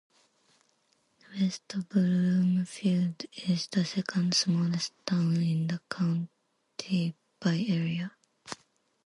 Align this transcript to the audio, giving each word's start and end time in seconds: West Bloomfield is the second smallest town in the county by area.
West 1.31 1.75
Bloomfield 1.89 3.27
is 3.45 3.67
the 3.67 3.85
second 3.85 4.33
smallest 4.33 4.93
town 5.05 5.35
in 5.35 5.67
the 5.67 5.79
county 5.91 7.13
by 7.39 7.63
area. 7.69 8.11